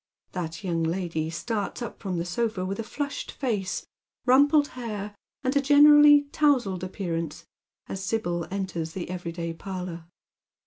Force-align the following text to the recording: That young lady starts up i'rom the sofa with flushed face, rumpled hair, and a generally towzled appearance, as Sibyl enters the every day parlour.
That 0.31 0.63
young 0.63 0.81
lady 0.81 1.29
starts 1.29 1.83
up 1.83 1.99
i'rom 2.03 2.17
the 2.17 2.25
sofa 2.25 2.65
with 2.65 2.83
flushed 2.83 3.31
face, 3.33 3.85
rumpled 4.25 4.69
hair, 4.69 5.13
and 5.43 5.55
a 5.55 5.61
generally 5.61 6.23
towzled 6.31 6.81
appearance, 6.83 7.45
as 7.85 8.03
Sibyl 8.03 8.47
enters 8.49 8.93
the 8.93 9.11
every 9.11 9.31
day 9.31 9.53
parlour. 9.53 10.05